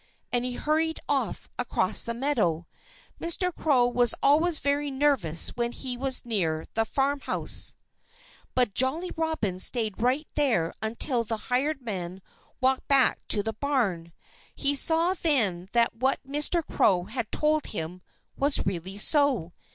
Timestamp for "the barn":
13.43-14.11